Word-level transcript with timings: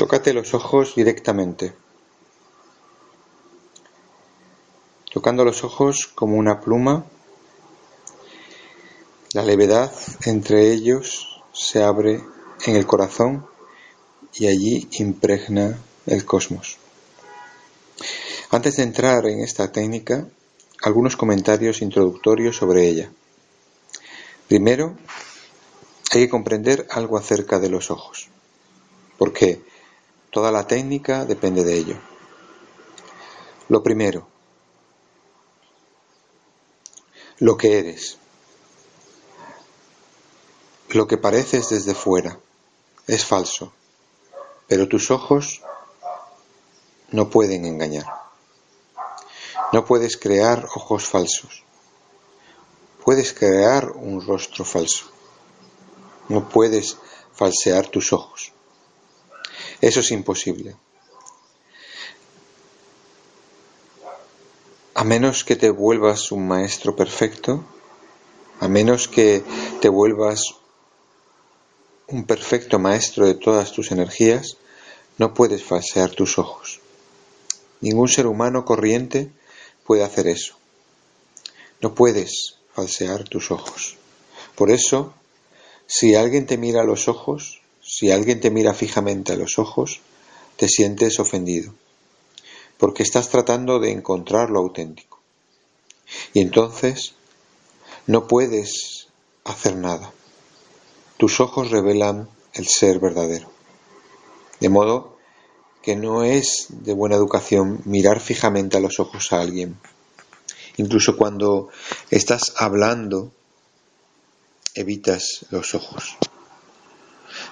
Tócate 0.00 0.32
los 0.32 0.54
ojos 0.54 0.94
directamente, 0.94 1.74
tocando 5.12 5.44
los 5.44 5.62
ojos 5.62 6.06
como 6.14 6.38
una 6.38 6.62
pluma. 6.62 7.04
La 9.34 9.42
levedad 9.42 9.92
entre 10.24 10.72
ellos 10.72 11.42
se 11.52 11.82
abre 11.82 12.24
en 12.64 12.76
el 12.76 12.86
corazón 12.86 13.46
y 14.32 14.46
allí 14.46 14.88
impregna 14.92 15.78
el 16.06 16.24
cosmos. 16.24 16.78
Antes 18.48 18.76
de 18.76 18.84
entrar 18.84 19.26
en 19.26 19.40
esta 19.40 19.70
técnica, 19.70 20.26
algunos 20.82 21.14
comentarios 21.14 21.82
introductorios 21.82 22.56
sobre 22.56 22.88
ella. 22.88 23.12
Primero, 24.48 24.96
hay 26.12 26.22
que 26.22 26.30
comprender 26.30 26.86
algo 26.88 27.18
acerca 27.18 27.58
de 27.58 27.68
los 27.68 27.90
ojos, 27.90 28.30
porque 29.18 29.68
toda 30.30 30.52
la 30.52 30.66
técnica 30.66 31.24
depende 31.24 31.64
de 31.64 31.76
ello. 31.76 31.96
Lo 33.68 33.82
primero, 33.82 34.26
lo 37.38 37.56
que 37.56 37.78
eres, 37.78 38.18
lo 40.88 41.06
que 41.06 41.18
pareces 41.18 41.68
desde 41.68 41.94
fuera, 41.94 42.38
es 43.06 43.24
falso, 43.24 43.72
pero 44.66 44.88
tus 44.88 45.10
ojos 45.10 45.62
no 47.10 47.30
pueden 47.30 47.64
engañar. 47.64 48.06
No 49.72 49.84
puedes 49.84 50.16
crear 50.16 50.64
ojos 50.74 51.06
falsos. 51.06 51.64
Puedes 53.04 53.32
crear 53.32 53.90
un 53.92 54.24
rostro 54.24 54.64
falso. 54.64 55.06
No 56.28 56.48
puedes 56.48 56.96
falsear 57.32 57.86
tus 57.88 58.12
ojos. 58.12 58.52
Eso 59.80 60.00
es 60.00 60.10
imposible. 60.10 60.76
A 64.94 65.04
menos 65.04 65.44
que 65.44 65.56
te 65.56 65.70
vuelvas 65.70 66.30
un 66.32 66.46
maestro 66.46 66.94
perfecto, 66.94 67.64
a 68.60 68.68
menos 68.68 69.08
que 69.08 69.42
te 69.80 69.88
vuelvas 69.88 70.56
un 72.08 72.24
perfecto 72.24 72.78
maestro 72.78 73.26
de 73.26 73.34
todas 73.34 73.72
tus 73.72 73.92
energías, 73.92 74.58
no 75.16 75.32
puedes 75.32 75.64
falsear 75.64 76.10
tus 76.10 76.38
ojos. 76.38 76.80
Ningún 77.80 78.08
ser 78.08 78.26
humano 78.26 78.64
corriente 78.64 79.30
puede 79.86 80.04
hacer 80.04 80.26
eso. 80.26 80.56
No 81.80 81.94
puedes 81.94 82.56
falsear 82.74 83.24
tus 83.24 83.50
ojos. 83.50 83.96
Por 84.54 84.70
eso, 84.70 85.14
si 85.86 86.14
alguien 86.14 86.46
te 86.46 86.58
mira 86.58 86.82
a 86.82 86.84
los 86.84 87.08
ojos, 87.08 87.59
si 88.00 88.10
alguien 88.10 88.40
te 88.40 88.50
mira 88.50 88.72
fijamente 88.72 89.34
a 89.34 89.36
los 89.36 89.58
ojos, 89.58 90.00
te 90.56 90.68
sientes 90.68 91.20
ofendido, 91.20 91.74
porque 92.78 93.02
estás 93.02 93.28
tratando 93.28 93.78
de 93.78 93.90
encontrar 93.90 94.48
lo 94.48 94.60
auténtico. 94.60 95.20
Y 96.32 96.40
entonces 96.40 97.12
no 98.06 98.26
puedes 98.26 99.08
hacer 99.44 99.76
nada. 99.76 100.14
Tus 101.18 101.40
ojos 101.40 101.70
revelan 101.70 102.30
el 102.54 102.68
ser 102.68 103.00
verdadero. 103.00 103.50
De 104.60 104.70
modo 104.70 105.18
que 105.82 105.94
no 105.94 106.24
es 106.24 106.68
de 106.70 106.94
buena 106.94 107.16
educación 107.16 107.82
mirar 107.84 108.18
fijamente 108.20 108.78
a 108.78 108.80
los 108.80 108.98
ojos 108.98 109.30
a 109.34 109.42
alguien. 109.42 109.76
Incluso 110.78 111.18
cuando 111.18 111.68
estás 112.08 112.54
hablando, 112.56 113.30
evitas 114.74 115.44
los 115.50 115.74
ojos. 115.74 116.16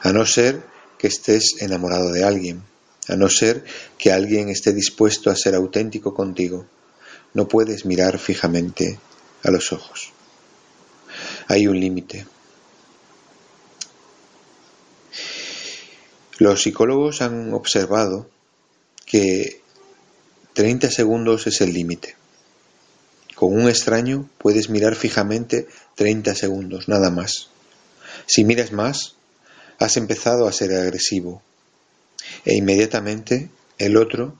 A 0.02 0.12
no 0.12 0.24
ser 0.26 0.62
que 0.98 1.08
estés 1.08 1.56
enamorado 1.60 2.12
de 2.12 2.24
alguien, 2.24 2.62
a 3.08 3.16
no 3.16 3.28
ser 3.28 3.64
que 3.98 4.12
alguien 4.12 4.48
esté 4.48 4.72
dispuesto 4.72 5.30
a 5.30 5.36
ser 5.36 5.54
auténtico 5.54 6.14
contigo, 6.14 6.66
no 7.34 7.48
puedes 7.48 7.84
mirar 7.84 8.18
fijamente 8.18 8.98
a 9.44 9.50
los 9.50 9.72
ojos. 9.72 10.12
Hay 11.46 11.66
un 11.66 11.80
límite. 11.80 12.26
Los 16.38 16.62
psicólogos 16.62 17.20
han 17.22 17.52
observado 17.52 18.28
que 19.06 19.60
30 20.52 20.90
segundos 20.90 21.46
es 21.46 21.60
el 21.60 21.72
límite. 21.72 22.16
Con 23.34 23.54
un 23.54 23.68
extraño 23.68 24.28
puedes 24.38 24.68
mirar 24.68 24.96
fijamente 24.96 25.66
30 25.94 26.34
segundos, 26.34 26.88
nada 26.88 27.10
más. 27.10 27.50
Si 28.26 28.44
miras 28.44 28.72
más, 28.72 29.17
has 29.78 29.96
empezado 29.96 30.46
a 30.46 30.52
ser 30.52 30.72
agresivo 30.74 31.42
e 32.44 32.54
inmediatamente 32.54 33.50
el 33.78 33.96
otro 33.96 34.34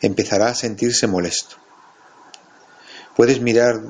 empezará 0.00 0.48
a 0.48 0.54
sentirse 0.54 1.06
molesto. 1.06 1.56
Puedes 3.16 3.40
mirar 3.40 3.82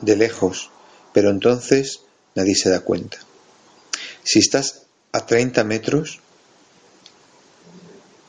de 0.00 0.16
lejos, 0.16 0.70
pero 1.12 1.30
entonces 1.30 2.00
nadie 2.34 2.54
se 2.54 2.70
da 2.70 2.80
cuenta. 2.80 3.18
Si 4.22 4.38
estás 4.38 4.82
a 5.12 5.26
30 5.26 5.64
metros 5.64 6.20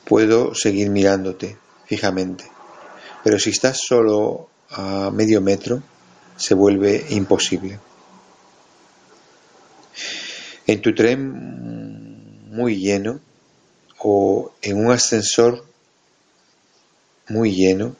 puedo 0.06 0.56
seguir 0.56 0.90
mirándote 0.90 1.58
fijamente, 1.86 2.46
pero 3.24 3.40
si 3.40 3.50
estás 3.50 3.80
solo 3.86 4.50
a 4.70 5.12
medio 5.12 5.42
metro 5.42 5.84
se 6.38 6.54
vuelve 6.54 7.06
imposible. 7.10 7.80
En 10.72 10.82
tu 10.82 10.96
tren 10.96 12.48
muy 12.50 12.78
lleno 12.78 13.20
o 13.98 14.54
en 14.62 14.78
un 14.78 14.90
ascensor 14.90 15.66
muy 17.28 17.54
lleno, 17.54 17.98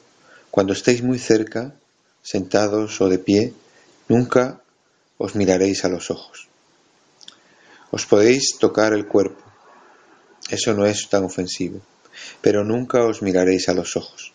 cuando 0.50 0.72
estéis 0.72 1.02
muy 1.02 1.18
cerca, 1.18 1.74
sentados 2.22 2.98
o 3.02 3.10
de 3.10 3.18
pie, 3.18 3.52
nunca 4.08 4.62
os 5.18 5.34
miraréis 5.34 5.84
a 5.84 5.90
los 5.90 6.10
ojos. 6.10 6.48
Os 7.90 8.06
podéis 8.06 8.56
tocar 8.58 8.94
el 8.94 9.06
cuerpo, 9.06 9.44
eso 10.48 10.72
no 10.72 10.86
es 10.86 11.10
tan 11.10 11.24
ofensivo, 11.24 11.82
pero 12.40 12.64
nunca 12.64 13.04
os 13.04 13.20
miraréis 13.20 13.68
a 13.68 13.74
los 13.74 13.96
ojos, 13.98 14.32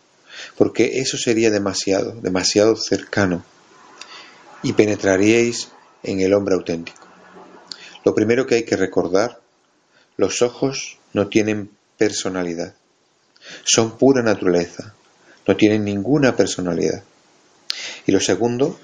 porque 0.55 0.99
eso 0.99 1.17
sería 1.17 1.49
demasiado, 1.49 2.11
demasiado 2.21 2.75
cercano, 2.75 3.43
y 4.61 4.73
penetraríais 4.73 5.69
en 6.03 6.21
el 6.21 6.35
hombre 6.35 6.53
auténtico. 6.53 7.06
Lo 8.07 8.15
primero 8.15 8.47
que 8.47 8.55
hay 8.55 8.63
que 8.63 8.77
recordar, 8.77 9.41
los 10.15 10.41
ojos 10.41 10.97
no 11.11 11.27
tienen 11.27 11.69
personalidad, 11.97 12.73
son 13.65 13.97
pura 13.97 14.23
naturaleza, 14.23 14.93
no 15.45 15.57
tienen 15.57 15.83
ninguna 15.83 16.33
personalidad. 16.33 17.03
Y 18.05 18.13
lo 18.13 18.21
segundo 18.21 18.79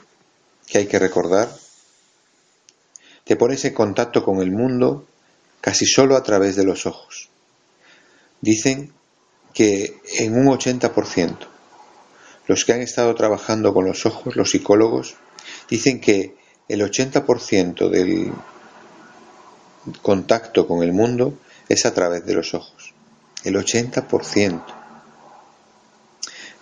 que 0.67 0.79
hay 0.79 0.87
que 0.87 0.99
recordar 0.99 1.49
te 3.23 3.37
pones 3.37 3.63
en 3.63 3.73
contacto 3.73 4.25
con 4.25 4.41
el 4.41 4.51
mundo 4.51 5.07
casi 5.61 5.85
solo 5.85 6.17
a 6.17 6.23
través 6.23 6.57
de 6.57 6.65
los 6.65 6.85
ojos. 6.85 7.29
Dicen 8.41 8.91
que 9.53 10.01
en 10.19 10.37
un 10.37 10.47
80%, 10.47 11.37
los 12.47 12.65
que 12.65 12.73
han 12.73 12.81
estado 12.81 13.15
trabajando 13.15 13.73
con 13.73 13.85
los 13.85 14.05
ojos, 14.05 14.35
los 14.35 14.49
psicólogos, 14.49 15.15
dicen 15.69 16.01
que 16.01 16.35
el 16.67 16.81
80% 16.81 17.89
del 17.89 18.33
contacto 20.01 20.67
con 20.67 20.83
el 20.83 20.93
mundo 20.93 21.37
es 21.69 21.85
a 21.85 21.93
través 21.93 22.25
de 22.25 22.33
los 22.33 22.53
ojos. 22.53 22.93
El 23.43 23.55
80% 23.55 24.63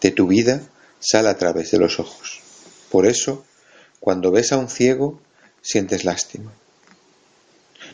de 0.02 0.12
tu 0.12 0.28
vida 0.28 0.62
sale 1.00 1.30
a 1.30 1.38
través 1.38 1.72
de 1.72 1.78
los 1.78 2.00
ojos. 2.00 2.40
Por 2.90 3.06
eso, 3.06 3.46
cuando 4.00 4.32
ves 4.32 4.52
a 4.52 4.58
un 4.58 4.70
ciego, 4.70 5.20
sientes 5.62 6.06
lástima. 6.06 6.52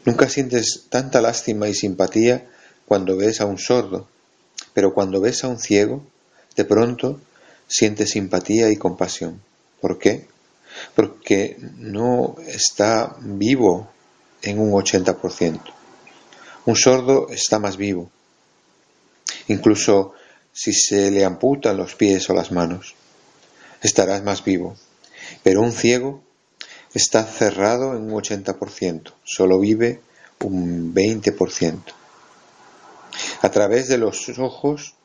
Nunca 0.06 0.30
sientes 0.30 0.86
tanta 0.90 1.22
lástima 1.22 1.68
y 1.68 1.74
simpatía 1.74 2.48
cuando 2.86 3.18
ves 3.18 3.42
a 3.42 3.46
un 3.46 3.58
sordo, 3.58 4.08
pero 4.74 4.94
cuando 4.94 5.20
ves 5.20 5.44
a 5.44 5.50
un 5.50 5.60
ciego, 5.60 6.04
de 6.56 6.64
pronto 6.66 7.20
sientes 7.68 8.12
simpatía 8.12 8.70
y 8.72 8.78
compasión. 8.78 9.42
¿Por 9.82 10.00
qué? 10.00 10.28
Porque 10.96 11.58
no 11.78 12.36
está 12.48 13.16
vivo 13.20 13.90
en 14.42 14.60
un 14.60 14.72
80%. 14.72 15.62
Un 16.66 16.76
sordo 16.76 17.30
está 17.30 17.60
más 17.60 17.78
vivo, 17.78 18.10
incluso 19.48 20.14
si 20.52 20.74
se 20.74 21.12
le 21.12 21.24
amputan 21.24 21.78
los 21.78 21.96
pies 21.96 22.30
o 22.30 22.34
las 22.34 22.52
manos, 22.52 22.96
estarás 23.82 24.24
más 24.24 24.44
vivo. 24.44 24.76
Pero 25.44 25.62
un 25.62 25.72
ciego 25.72 26.24
está 26.94 27.24
cerrado 27.24 27.96
en 27.96 28.12
un 28.12 28.22
80%, 28.22 29.14
solo 29.24 29.60
vive 29.60 30.02
un 30.42 30.94
20%. 30.94 31.80
A 33.42 33.52
través 33.52 33.88
de 33.88 33.98
los 33.98 34.28
ojos 34.38 34.96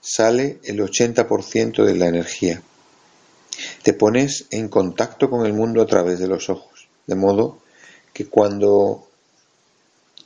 sale 0.00 0.60
el 0.64 0.80
80% 0.80 1.84
de 1.84 1.94
la 1.94 2.06
energía. 2.06 2.62
Te 3.82 3.92
pones 3.92 4.46
en 4.50 4.68
contacto 4.68 5.30
con 5.30 5.46
el 5.46 5.52
mundo 5.52 5.82
a 5.82 5.86
través 5.86 6.18
de 6.18 6.28
los 6.28 6.50
ojos, 6.50 6.88
de 7.06 7.14
modo 7.14 7.58
que 8.16 8.26
cuando 8.26 9.06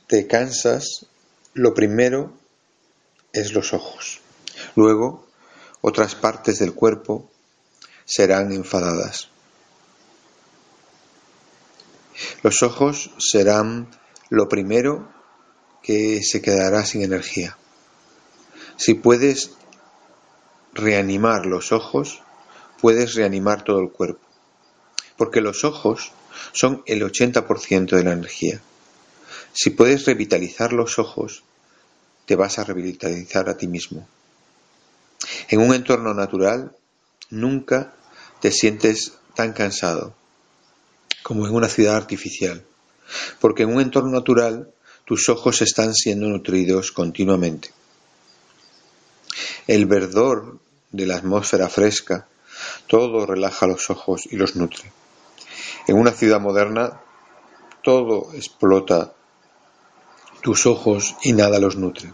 te 0.07 0.25
cansas 0.25 1.07
lo 1.53 1.73
primero 1.73 2.31
es 3.33 3.51
los 3.51 3.73
ojos. 3.73 4.21
Luego, 4.77 5.27
otras 5.81 6.15
partes 6.15 6.59
del 6.59 6.73
cuerpo 6.73 7.29
serán 8.05 8.53
enfadadas. 8.53 9.27
Los 12.43 12.63
ojos 12.63 13.11
serán 13.17 13.89
lo 14.29 14.47
primero 14.47 15.11
que 15.83 16.23
se 16.23 16.41
quedará 16.41 16.85
sin 16.85 17.01
energía. 17.01 17.57
Si 18.77 18.93
puedes 18.93 19.51
reanimar 20.71 21.45
los 21.45 21.73
ojos, 21.73 22.21
puedes 22.79 23.15
reanimar 23.15 23.65
todo 23.65 23.81
el 23.81 23.91
cuerpo. 23.91 24.25
Porque 25.17 25.41
los 25.41 25.65
ojos 25.65 26.13
son 26.53 26.83
el 26.85 27.01
80% 27.01 27.95
de 27.95 28.03
la 28.03 28.13
energía. 28.13 28.61
Si 29.53 29.71
puedes 29.71 30.05
revitalizar 30.05 30.73
los 30.73 30.99
ojos, 30.99 31.43
te 32.25 32.35
vas 32.35 32.59
a 32.59 32.63
revitalizar 32.63 33.49
a 33.49 33.57
ti 33.57 33.67
mismo. 33.67 34.07
En 35.49 35.59
un 35.59 35.73
entorno 35.73 36.13
natural, 36.13 36.75
nunca 37.29 37.93
te 38.39 38.51
sientes 38.51 39.13
tan 39.35 39.53
cansado 39.53 40.15
como 41.23 41.45
en 41.45 41.53
una 41.53 41.69
ciudad 41.69 41.95
artificial, 41.95 42.63
porque 43.39 43.63
en 43.63 43.73
un 43.73 43.81
entorno 43.81 44.11
natural 44.11 44.71
tus 45.05 45.29
ojos 45.29 45.61
están 45.61 45.93
siendo 45.93 46.27
nutridos 46.27 46.91
continuamente. 46.91 47.71
El 49.67 49.85
verdor 49.85 50.59
de 50.91 51.05
la 51.05 51.17
atmósfera 51.17 51.69
fresca, 51.69 52.27
todo 52.87 53.25
relaja 53.25 53.67
los 53.67 53.89
ojos 53.89 54.27
y 54.29 54.35
los 54.35 54.55
nutre. 54.55 54.91
En 55.87 55.97
una 55.97 56.11
ciudad 56.11 56.39
moderna, 56.39 57.01
todo 57.83 58.33
explota 58.33 59.13
tus 60.41 60.65
ojos 60.65 61.15
y 61.23 61.33
nada 61.33 61.59
los 61.59 61.75
nutre. 61.75 62.13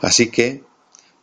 Así 0.00 0.30
que 0.30 0.64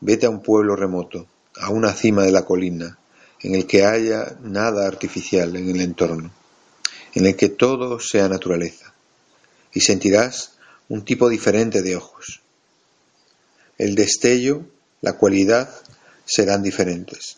vete 0.02 0.26
a 0.26 0.30
un 0.30 0.42
pueblo 0.42 0.76
remoto, 0.76 1.28
a 1.60 1.70
una 1.70 1.94
cima 1.94 2.24
de 2.24 2.32
la 2.32 2.46
colina, 2.46 2.98
en 3.42 3.56
el 3.56 3.66
que 3.66 3.86
haya 3.86 4.38
nada 4.42 4.88
artificial 4.88 5.56
en 5.56 5.70
el 5.70 5.82
entorno, 5.82 6.32
en 7.14 7.26
el 7.26 7.36
que 7.36 7.50
todo 7.50 8.00
sea 8.00 8.28
naturaleza, 8.28 8.94
y 9.74 9.82
sentirás 9.82 10.54
un 10.90 11.06
tipo 11.06 11.30
diferente 11.30 11.82
de 11.82 11.96
ojos. 11.96 12.42
El 13.78 13.96
destello, 13.96 14.66
la 15.02 15.14
cualidad 15.14 15.70
serán 16.26 16.62
diferentes, 16.64 17.38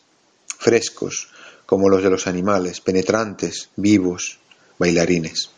frescos 0.57 1.29
como 1.71 1.87
los 1.87 2.03
de 2.03 2.09
los 2.09 2.27
animales, 2.27 2.81
penetrantes, 2.81 3.69
vivos, 3.77 4.39
bailarines. 4.77 5.51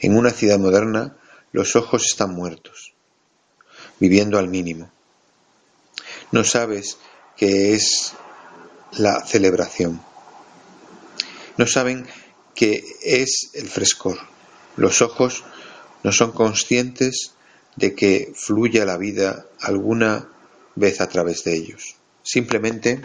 En 0.00 0.16
una 0.16 0.32
ciudad 0.32 0.58
moderna 0.58 1.16
los 1.52 1.76
ojos 1.76 2.04
están 2.04 2.34
muertos, 2.34 2.94
viviendo 4.00 4.40
al 4.40 4.48
mínimo. 4.48 4.90
No 6.32 6.42
sabes 6.42 6.98
qué 7.36 7.74
es 7.74 8.14
la 8.90 9.24
celebración. 9.24 10.02
No 11.56 11.68
saben 11.68 12.08
qué 12.56 12.82
es 13.00 13.50
el 13.54 13.68
frescor. 13.68 14.18
Los 14.74 15.00
ojos 15.00 15.44
no 16.02 16.10
son 16.10 16.32
conscientes 16.32 17.34
de 17.76 17.94
que 17.94 18.32
fluya 18.34 18.84
la 18.84 18.96
vida 18.96 19.46
alguna 19.60 20.28
vez 20.74 21.00
a 21.00 21.08
través 21.08 21.44
de 21.44 21.54
ellos. 21.54 21.94
Simplemente 22.24 23.00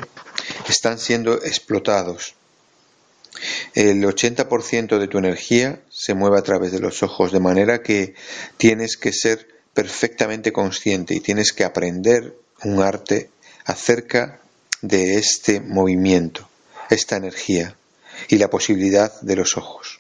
están 0.68 1.00
siendo 1.00 1.34
explotados. 1.44 2.36
El 3.74 4.04
80% 4.04 4.98
de 4.98 5.08
tu 5.08 5.18
energía 5.18 5.82
se 5.90 6.14
mueve 6.14 6.40
a 6.40 6.44
través 6.44 6.72
de 6.72 6.80
los 6.80 7.04
ojos, 7.04 7.32
de 7.32 7.40
manera 7.40 7.82
que 7.82 8.16
tienes 8.58 8.98
que 8.98 9.12
ser 9.12 9.48
perfectamente 9.74 10.54
consciente 10.54 11.14
y 11.14 11.20
tienes 11.20 11.52
que 11.52 11.66
aprender 11.66 12.36
un 12.64 12.82
arte 12.82 13.30
acerca 13.66 14.40
de 14.82 15.16
este 15.16 15.60
movimiento, 15.60 16.48
esta 16.90 17.18
energía 17.18 17.76
y 18.30 18.38
la 18.38 18.50
posibilidad 18.50 19.20
de 19.22 19.36
los 19.36 19.58
ojos. 19.58 20.00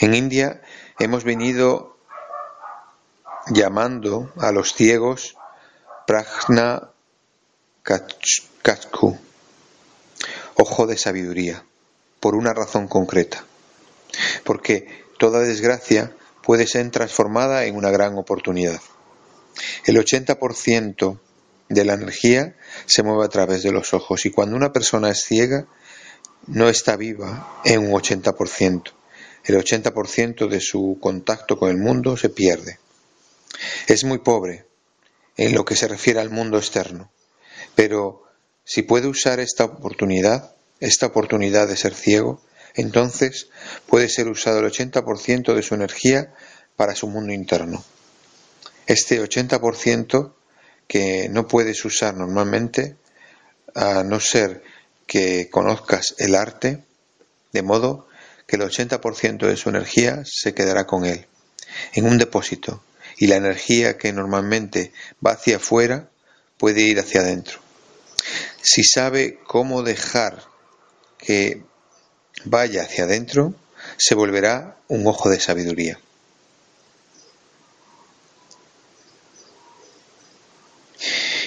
En 0.00 0.14
India 0.14 0.60
hemos 0.98 1.22
venido 1.22 1.96
llamando 3.48 4.32
a 4.36 4.52
los 4.52 4.74
ciegos 4.74 5.36
Prajna 6.06 6.90
ojo 10.60 10.86
de 10.86 10.98
sabiduría, 10.98 11.64
por 12.20 12.34
una 12.34 12.52
razón 12.52 12.86
concreta, 12.86 13.44
porque 14.44 14.86
toda 15.18 15.40
desgracia 15.40 16.14
puede 16.42 16.66
ser 16.66 16.90
transformada 16.90 17.64
en 17.64 17.76
una 17.76 17.90
gran 17.90 18.18
oportunidad. 18.18 18.80
El 19.86 19.96
80% 19.96 21.18
de 21.70 21.84
la 21.84 21.94
energía 21.94 22.56
se 22.86 23.02
mueve 23.02 23.24
a 23.24 23.28
través 23.28 23.62
de 23.62 23.72
los 23.72 23.94
ojos 23.94 24.26
y 24.26 24.30
cuando 24.30 24.56
una 24.56 24.72
persona 24.72 25.10
es 25.10 25.24
ciega 25.24 25.66
no 26.46 26.68
está 26.68 26.96
viva 26.96 27.60
en 27.64 27.80
un 27.80 27.92
80%. 27.92 28.92
El 29.44 29.56
80% 29.56 30.48
de 30.48 30.60
su 30.60 30.98
contacto 31.00 31.58
con 31.58 31.70
el 31.70 31.78
mundo 31.78 32.16
se 32.16 32.28
pierde. 32.28 32.78
Es 33.86 34.04
muy 34.04 34.18
pobre 34.18 34.66
en 35.36 35.54
lo 35.54 35.64
que 35.64 35.76
se 35.76 35.88
refiere 35.88 36.20
al 36.20 36.30
mundo 36.30 36.58
externo, 36.58 37.10
pero 37.74 38.29
si 38.70 38.82
puede 38.82 39.08
usar 39.08 39.40
esta 39.40 39.64
oportunidad, 39.64 40.54
esta 40.78 41.06
oportunidad 41.06 41.66
de 41.66 41.76
ser 41.76 41.92
ciego, 41.92 42.40
entonces 42.76 43.48
puede 43.88 44.08
ser 44.08 44.28
usado 44.28 44.60
el 44.60 44.70
80% 44.70 45.56
de 45.56 45.62
su 45.64 45.74
energía 45.74 46.32
para 46.76 46.94
su 46.94 47.08
mundo 47.08 47.32
interno. 47.32 47.82
Este 48.86 49.20
80% 49.20 50.34
que 50.86 51.28
no 51.30 51.48
puedes 51.48 51.84
usar 51.84 52.14
normalmente, 52.16 52.94
a 53.74 54.04
no 54.04 54.20
ser 54.20 54.62
que 55.04 55.50
conozcas 55.50 56.14
el 56.18 56.36
arte, 56.36 56.84
de 57.52 57.62
modo 57.62 58.06
que 58.46 58.54
el 58.54 58.62
80% 58.62 59.48
de 59.48 59.56
su 59.56 59.68
energía 59.68 60.22
se 60.24 60.54
quedará 60.54 60.86
con 60.86 61.06
él, 61.06 61.26
en 61.92 62.06
un 62.06 62.18
depósito, 62.18 62.84
y 63.18 63.26
la 63.26 63.34
energía 63.34 63.98
que 63.98 64.12
normalmente 64.12 64.92
va 65.26 65.32
hacia 65.32 65.56
afuera 65.56 66.08
puede 66.56 66.82
ir 66.82 67.00
hacia 67.00 67.22
adentro. 67.22 67.69
Si 68.62 68.84
sabe 68.84 69.38
cómo 69.46 69.82
dejar 69.82 70.42
que 71.18 71.62
vaya 72.44 72.82
hacia 72.82 73.04
adentro, 73.04 73.54
se 73.96 74.14
volverá 74.14 74.76
un 74.88 75.06
ojo 75.06 75.28
de 75.28 75.40
sabiduría. 75.40 75.98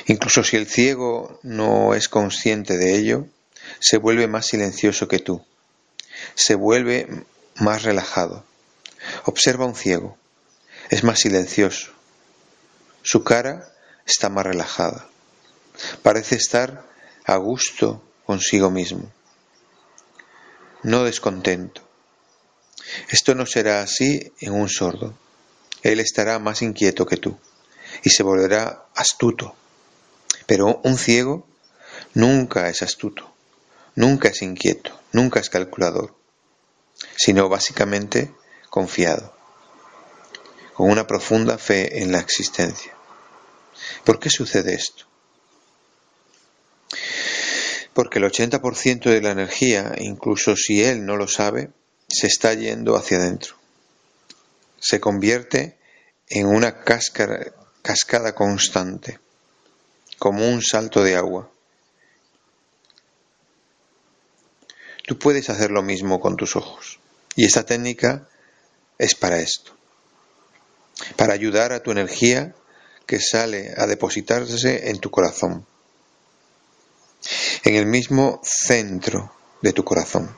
Incluso 0.05 0.43
si 0.43 0.57
el 0.57 0.67
ciego 0.67 1.39
no 1.43 1.93
es 1.93 2.09
consciente 2.09 2.77
de 2.77 2.97
ello, 2.97 3.27
se 3.79 3.97
vuelve 3.97 4.27
más 4.27 4.47
silencioso 4.47 5.07
que 5.07 5.19
tú, 5.19 5.45
se 6.35 6.55
vuelve 6.55 7.07
más 7.55 7.83
relajado. 7.83 8.43
Observa 9.25 9.65
un 9.65 9.75
ciego 9.75 10.17
es 10.89 11.03
más 11.03 11.19
silencioso. 11.19 11.91
Su 13.01 13.23
cara 13.23 13.73
está 14.05 14.29
más 14.29 14.45
relajada. 14.45 15.07
Parece 16.01 16.35
estar 16.35 16.87
a 17.25 17.35
gusto 17.37 18.03
consigo 18.25 18.69
mismo, 18.69 19.11
no 20.83 21.03
descontento. 21.03 21.81
Esto 23.09 23.35
no 23.35 23.45
será 23.45 23.81
así 23.81 24.33
en 24.39 24.53
un 24.53 24.69
sordo. 24.69 25.13
Él 25.81 25.99
estará 25.99 26.39
más 26.39 26.61
inquieto 26.61 27.05
que 27.05 27.17
tú 27.17 27.37
y 28.03 28.09
se 28.09 28.23
volverá 28.23 28.85
astuto. 28.95 29.55
Pero 30.45 30.81
un 30.83 30.97
ciego 30.97 31.47
nunca 32.13 32.69
es 32.69 32.81
astuto, 32.81 33.33
nunca 33.95 34.29
es 34.29 34.41
inquieto, 34.41 34.99
nunca 35.11 35.39
es 35.39 35.49
calculador, 35.49 36.15
sino 37.15 37.47
básicamente 37.49 38.33
confiado 38.69 39.33
con 40.73 40.89
una 40.89 41.05
profunda 41.05 41.57
fe 41.57 42.01
en 42.01 42.11
la 42.11 42.19
existencia. 42.19 42.93
¿Por 44.03 44.19
qué 44.19 44.29
sucede 44.29 44.73
esto? 44.73 45.05
Porque 47.93 48.19
el 48.19 48.25
80% 48.25 49.03
de 49.03 49.21
la 49.21 49.31
energía, 49.31 49.93
incluso 49.99 50.55
si 50.55 50.83
él 50.83 51.05
no 51.05 51.15
lo 51.15 51.27
sabe, 51.27 51.69
se 52.07 52.27
está 52.27 52.53
yendo 52.53 52.95
hacia 52.95 53.17
adentro. 53.17 53.55
Se 54.79 54.99
convierte 54.99 55.77
en 56.27 56.47
una 56.47 56.83
cascada 56.83 58.35
constante, 58.35 59.19
como 60.17 60.47
un 60.47 60.61
salto 60.61 61.03
de 61.03 61.15
agua. 61.15 61.49
Tú 65.05 65.19
puedes 65.19 65.49
hacer 65.49 65.69
lo 65.71 65.83
mismo 65.83 66.19
con 66.19 66.35
tus 66.35 66.55
ojos. 66.55 66.99
Y 67.35 67.45
esta 67.45 67.65
técnica 67.65 68.27
es 68.97 69.15
para 69.15 69.39
esto 69.39 69.73
para 71.15 71.33
ayudar 71.33 71.71
a 71.73 71.81
tu 71.81 71.91
energía 71.91 72.53
que 73.05 73.19
sale 73.19 73.73
a 73.77 73.85
depositarse 73.87 74.89
en 74.89 74.99
tu 74.99 75.11
corazón, 75.11 75.65
en 77.63 77.75
el 77.75 77.85
mismo 77.85 78.41
centro 78.43 79.33
de 79.61 79.73
tu 79.73 79.83
corazón. 79.83 80.35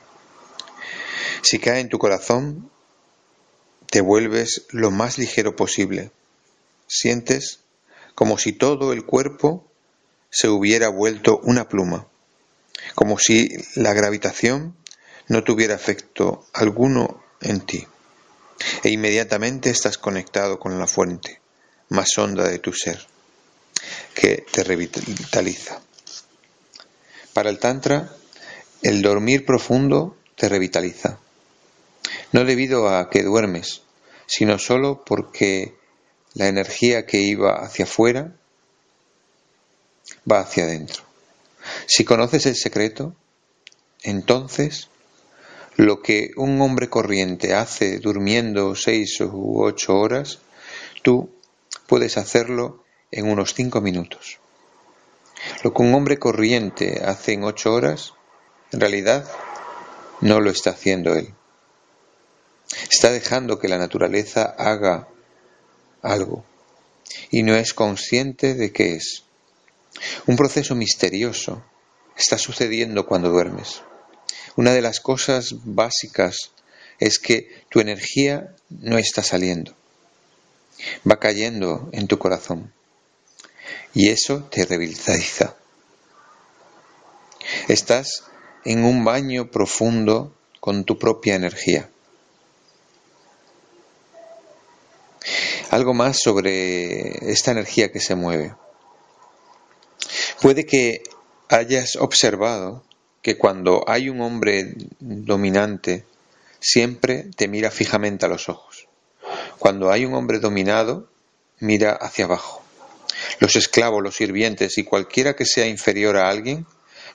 Si 1.42 1.58
cae 1.58 1.80
en 1.80 1.88
tu 1.88 1.98
corazón, 1.98 2.70
te 3.90 4.00
vuelves 4.00 4.66
lo 4.70 4.90
más 4.90 5.18
ligero 5.18 5.56
posible. 5.56 6.10
Sientes 6.86 7.60
como 8.14 8.38
si 8.38 8.52
todo 8.52 8.92
el 8.92 9.04
cuerpo 9.04 9.70
se 10.30 10.48
hubiera 10.48 10.88
vuelto 10.88 11.38
una 11.42 11.68
pluma, 11.68 12.06
como 12.94 13.18
si 13.18 13.48
la 13.74 13.92
gravitación 13.92 14.76
no 15.28 15.44
tuviera 15.44 15.74
efecto 15.74 16.46
alguno 16.52 17.22
en 17.40 17.60
ti, 17.60 17.86
e 18.82 18.90
inmediatamente 18.90 19.70
estás 19.70 19.98
conectado 19.98 20.58
con 20.58 20.78
la 20.78 20.86
fuente 20.86 21.40
más 21.88 22.16
honda 22.18 22.48
de 22.48 22.58
tu 22.58 22.72
ser, 22.72 23.06
que 24.14 24.44
te 24.50 24.64
revitaliza. 24.64 25.85
Para 27.36 27.50
el 27.50 27.58
Tantra, 27.58 28.10
el 28.80 29.02
dormir 29.02 29.44
profundo 29.44 30.16
te 30.36 30.48
revitaliza, 30.48 31.18
no 32.32 32.46
debido 32.46 32.88
a 32.88 33.10
que 33.10 33.22
duermes, 33.22 33.82
sino 34.24 34.58
solo 34.58 35.04
porque 35.04 35.74
la 36.32 36.48
energía 36.48 37.04
que 37.04 37.18
iba 37.18 37.62
hacia 37.62 37.84
afuera 37.84 38.32
va 40.26 40.40
hacia 40.40 40.64
adentro. 40.64 41.02
Si 41.84 42.06
conoces 42.06 42.46
el 42.46 42.56
secreto, 42.56 43.14
entonces 44.02 44.88
lo 45.76 46.00
que 46.00 46.30
un 46.36 46.58
hombre 46.62 46.88
corriente 46.88 47.52
hace 47.52 47.98
durmiendo 47.98 48.74
seis 48.74 49.20
u 49.20 49.62
ocho 49.62 49.94
horas, 49.94 50.38
tú 51.02 51.28
puedes 51.86 52.16
hacerlo 52.16 52.82
en 53.10 53.28
unos 53.28 53.52
cinco 53.52 53.82
minutos. 53.82 54.38
Lo 55.62 55.72
que 55.72 55.82
un 55.82 55.94
hombre 55.94 56.18
corriente 56.18 57.02
hace 57.04 57.32
en 57.32 57.44
ocho 57.44 57.72
horas, 57.72 58.14
en 58.72 58.80
realidad 58.80 59.28
no 60.20 60.40
lo 60.40 60.50
está 60.50 60.70
haciendo 60.70 61.14
él. 61.14 61.34
Está 62.90 63.10
dejando 63.10 63.58
que 63.58 63.68
la 63.68 63.78
naturaleza 63.78 64.42
haga 64.58 65.08
algo 66.02 66.44
y 67.30 67.42
no 67.42 67.54
es 67.54 67.74
consciente 67.74 68.54
de 68.54 68.72
qué 68.72 68.94
es. 68.94 69.24
Un 70.26 70.36
proceso 70.36 70.74
misterioso 70.74 71.62
está 72.16 72.38
sucediendo 72.38 73.06
cuando 73.06 73.30
duermes. 73.30 73.82
Una 74.56 74.72
de 74.72 74.82
las 74.82 75.00
cosas 75.00 75.54
básicas 75.64 76.52
es 76.98 77.18
que 77.18 77.64
tu 77.68 77.80
energía 77.80 78.54
no 78.70 78.98
está 78.98 79.22
saliendo. 79.22 79.74
Va 81.08 81.18
cayendo 81.18 81.88
en 81.92 82.06
tu 82.06 82.18
corazón. 82.18 82.72
Y 83.96 84.10
eso 84.10 84.42
te 84.50 84.66
revitaliza. 84.66 85.56
Estás 87.66 88.24
en 88.66 88.84
un 88.84 89.06
baño 89.06 89.50
profundo 89.50 90.34
con 90.60 90.84
tu 90.84 90.98
propia 90.98 91.34
energía. 91.34 91.88
Algo 95.70 95.94
más 95.94 96.20
sobre 96.20 97.32
esta 97.32 97.52
energía 97.52 97.90
que 97.90 98.00
se 98.00 98.14
mueve. 98.14 98.54
Puede 100.42 100.66
que 100.66 101.02
hayas 101.48 101.96
observado 101.96 102.84
que 103.22 103.38
cuando 103.38 103.82
hay 103.88 104.10
un 104.10 104.20
hombre 104.20 104.74
dominante, 105.00 106.04
siempre 106.60 107.30
te 107.34 107.48
mira 107.48 107.70
fijamente 107.70 108.26
a 108.26 108.28
los 108.28 108.50
ojos. 108.50 108.88
Cuando 109.58 109.90
hay 109.90 110.04
un 110.04 110.12
hombre 110.12 110.38
dominado, 110.38 111.08
mira 111.60 111.92
hacia 111.94 112.26
abajo. 112.26 112.65
Los 113.38 113.56
esclavos, 113.56 114.02
los 114.02 114.16
sirvientes 114.16 114.78
y 114.78 114.84
cualquiera 114.84 115.36
que 115.36 115.44
sea 115.44 115.66
inferior 115.66 116.16
a 116.16 116.28
alguien, 116.28 116.66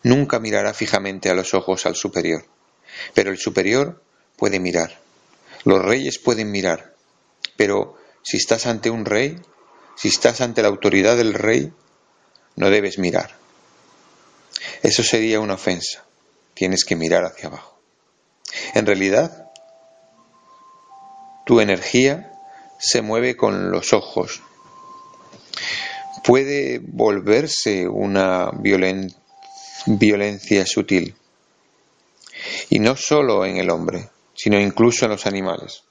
nunca 0.03 0.39
mirará 0.39 0.73
fijamente 0.73 1.29
a 1.29 1.33
los 1.33 1.53
ojos 1.53 1.85
al 1.85 1.95
superior. 1.95 2.45
Pero 3.13 3.31
el 3.31 3.37
superior 3.37 4.01
puede 4.37 4.59
mirar. 4.59 4.99
Los 5.63 5.81
reyes 5.81 6.19
pueden 6.19 6.51
mirar. 6.51 6.93
Pero 7.55 7.97
si 8.23 8.37
estás 8.37 8.65
ante 8.65 8.89
un 8.89 9.05
rey, 9.05 9.39
si 9.95 10.07
estás 10.07 10.41
ante 10.41 10.61
la 10.61 10.67
autoridad 10.67 11.17
del 11.17 11.33
rey, 11.33 11.71
no 12.55 12.69
debes 12.69 12.97
mirar. 12.97 13.35
Eso 14.83 15.03
sería 15.03 15.39
una 15.39 15.55
ofensa. 15.55 16.03
Tienes 16.53 16.85
que 16.85 16.95
mirar 16.95 17.23
hacia 17.23 17.47
abajo. 17.47 17.79
En 18.73 18.85
realidad, 18.85 19.49
tu 21.45 21.61
energía 21.61 22.31
se 22.79 23.01
mueve 23.01 23.35
con 23.35 23.71
los 23.71 23.93
ojos. 23.93 24.41
Puede 26.23 26.79
volverse 26.79 27.87
una 27.87 28.51
violencia 28.51 30.65
sutil. 30.65 31.15
Y 32.69 32.79
no 32.79 32.95
solo 32.95 33.45
en 33.45 33.57
el 33.57 33.69
hombre, 33.69 34.09
sino 34.35 34.59
incluso 34.59 35.05
en 35.05 35.11
los 35.11 35.25
animales. 35.25 35.83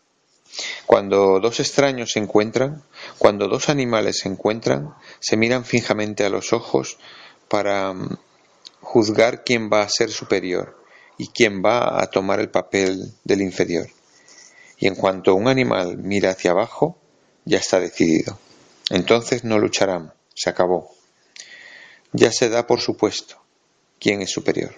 Cuando 0.87 1.39
dos 1.41 1.61
extraños 1.61 2.11
se 2.13 2.19
encuentran, 2.19 2.83
cuando 3.19 3.47
dos 3.47 3.69
animales 3.69 4.19
se 4.19 4.29
encuentran, 4.29 4.95
se 5.21 5.37
miran 5.37 5.65
fijamente 5.65 6.25
a 6.25 6.31
los 6.31 6.53
ojos 6.53 6.99
para 7.49 7.93
mm, 7.93 8.19
juzgar 8.81 9.45
quién 9.45 9.71
va 9.73 9.83
a 9.83 9.89
ser 9.89 10.11
superior 10.11 10.77
y 11.17 11.29
quién 11.29 11.63
va 11.63 12.03
a 12.03 12.09
tomar 12.09 12.41
el 12.41 12.51
papel 12.51 13.13
del 13.25 13.43
inferior. 13.43 13.89
Y 14.79 14.87
en 14.87 14.95
cuanto 14.95 15.35
un 15.35 15.47
animal 15.47 15.99
mira 15.99 16.31
hacia 16.31 16.53
abajo, 16.53 16.99
ya 17.45 17.59
está 17.59 17.79
decidido. 17.79 18.39
Entonces 18.89 19.45
no 19.45 19.59
lucharán, 19.59 20.13
se 20.41 20.49
acabó. 20.49 20.91
Ya 22.13 22.33
se 22.33 22.49
da 22.49 22.67
por 22.67 22.81
supuesto 22.81 23.37
quién 23.99 24.23
es 24.23 24.31
superior. 24.31 24.75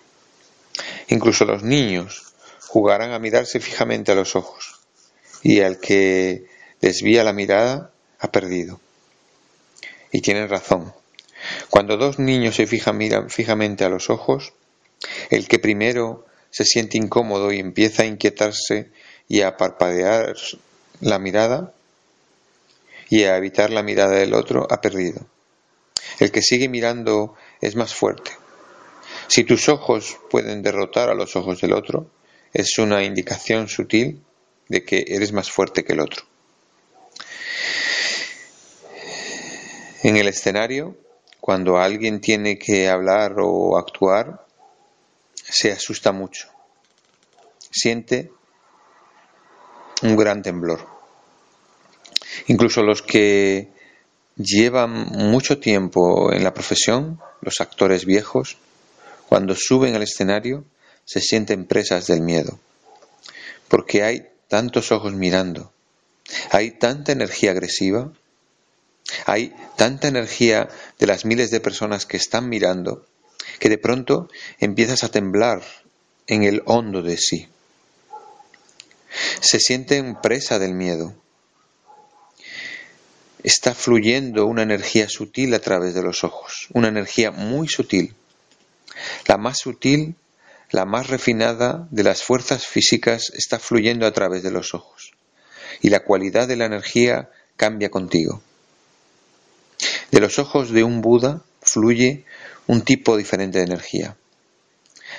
Incluso 1.07 1.45
los 1.45 1.63
niños 1.63 2.35
jugarán 2.67 3.13
a 3.13 3.21
mirarse 3.21 3.61
fijamente 3.61 4.11
a 4.11 4.17
los 4.17 4.35
ojos 4.35 4.81
y 5.41 5.61
al 5.61 5.79
que 5.79 6.47
desvía 6.81 7.23
la 7.23 7.33
mirada 7.33 7.93
ha 8.19 8.33
perdido. 8.33 8.81
Y 10.11 10.21
tienen 10.21 10.49
razón. 10.49 10.93
Cuando 11.71 11.97
dos 11.97 12.19
niños 12.19 12.57
se 12.57 12.67
fijan 12.67 12.99
miran 12.99 13.31
fijamente 13.31 13.85
a 13.85 13.89
los 13.89 14.11
ojos, 14.11 14.55
el 15.31 15.47
que 15.47 15.61
primero 15.61 16.27
se 16.51 16.65
siente 16.65 16.99
incómodo 16.99 17.53
y 17.53 17.61
empieza 17.61 18.03
a 18.03 18.07
inquietarse 18.07 18.91
y 19.29 19.43
a 19.43 19.57
parpadear 19.57 20.35
la 21.01 21.21
mirada 21.21 21.73
y 23.09 23.23
a 23.25 23.37
evitar 23.37 23.71
la 23.71 23.85
mirada 23.85 24.17
del 24.17 24.35
otro 24.35 24.67
ha 24.69 24.81
perdido. 24.81 25.25
El 26.19 26.31
que 26.31 26.43
sigue 26.43 26.69
mirando 26.69 27.35
es 27.61 27.77
más 27.77 27.95
fuerte. 27.95 28.33
Si 29.29 29.45
tus 29.45 29.69
ojos 29.69 30.19
pueden 30.31 30.63
derrotar 30.63 31.09
a 31.09 31.15
los 31.15 31.37
ojos 31.37 31.61
del 31.61 31.73
otro, 31.73 32.11
es 32.53 32.79
una 32.79 33.03
indicación 33.03 33.69
sutil 33.69 34.23
de 34.69 34.85
que 34.85 35.05
eres 35.09 35.33
más 35.33 35.51
fuerte 35.51 35.85
que 35.85 35.93
el 35.93 36.01
otro. 36.01 36.25
En 40.03 40.17
el 40.17 40.29
escenario, 40.29 40.97
cuando 41.41 41.79
alguien 41.79 42.21
tiene 42.21 42.59
que 42.59 42.89
hablar 42.89 43.37
o 43.39 43.79
actuar, 43.79 44.45
se 45.35 45.73
asusta 45.73 46.13
mucho. 46.13 46.49
Siente 47.71 48.33
un 50.03 50.17
gran 50.17 50.43
temblor. 50.43 50.87
Incluso 52.49 52.83
los 52.83 53.03
que 53.03 53.73
llevan 54.37 55.07
mucho 55.09 55.59
tiempo 55.59 56.33
en 56.33 56.45
la 56.45 56.55
profesión, 56.55 57.21
los 57.41 57.61
actores 57.61 58.05
viejos, 58.05 58.57
cuando 59.29 59.55
suben 59.57 59.95
al 59.95 60.03
escenario, 60.03 60.65
se 61.05 61.21
sienten 61.21 61.67
presas 61.67 62.07
del 62.07 62.21
miedo, 62.21 62.59
porque 63.69 64.03
hay 64.03 64.29
tantos 64.49 64.93
ojos 64.93 65.15
mirando, 65.15 65.73
hay 66.51 66.71
tanta 66.73 67.13
energía 67.13 67.51
agresiva, 67.51 68.13
hay 69.27 69.55
tanta 69.77 70.09
energía 70.09 70.69
de 70.99 71.07
las 71.07 71.25
miles 71.25 71.51
de 71.51 71.61
personas 71.61 72.07
que 72.07 72.17
están 72.17 72.49
mirando, 72.49 73.07
que 73.59 73.69
de 73.69 73.79
pronto 73.79 74.29
empiezas 74.59 75.05
a 75.05 75.11
temblar 75.11 75.63
en 76.27 76.45
el 76.45 76.63
hondo 76.67 77.03
de 77.03 77.17
sí. 77.17 77.49
Se 79.41 79.61
sienten 79.61 80.21
presa 80.21 80.59
del 80.59 80.75
miedo. 80.75 81.15
Está 83.43 83.75
fluyendo 83.75 84.47
una 84.47 84.63
energía 84.63 85.09
sutil 85.09 85.53
a 85.55 85.59
través 85.59 85.95
de 85.95 86.03
los 86.03 86.25
ojos, 86.25 86.69
una 86.73 86.89
energía 86.89 87.31
muy 87.31 87.69
sutil. 87.69 88.15
La 89.27 89.37
más 89.37 89.59
sutil 89.59 90.17
la 90.73 90.87
más 90.87 91.09
refinada 91.09 91.87
de 91.91 92.03
las 92.03 92.23
fuerzas 92.23 92.67
físicas 92.67 93.31
está 93.35 93.59
fluyendo 93.59 94.07
a 94.07 94.13
través 94.13 94.43
de 94.43 94.51
los 94.51 94.73
ojos, 94.73 95.13
y 95.83 95.91
la 95.91 96.01
cualidad 96.01 96.49
de 96.49 96.57
la 96.57 96.65
energía 96.65 97.29
cambia 97.59 97.91
contigo. 97.91 98.43
De 100.11 100.21
los 100.21 100.39
ojos 100.39 100.71
de 100.71 100.83
un 100.83 101.03
Buda 101.03 101.43
fluye 101.61 102.25
un 102.67 102.81
tipo 102.81 103.19
diferente 103.19 103.59
de 103.59 103.65
energía. 103.65 104.17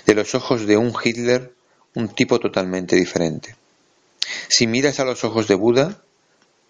De 0.07 0.15
los 0.15 0.33
ojos 0.33 0.65
de 0.65 0.75
un 0.75 0.91
Hitler, 1.01 1.53
un 1.93 2.09
tipo 2.09 2.39
totalmente 2.39 2.95
diferente. 2.95 3.55
Si 4.47 4.65
miras 4.65 4.99
a 4.99 5.05
los 5.05 5.23
ojos 5.23 5.47
de 5.47 5.53
Buda, 5.53 6.01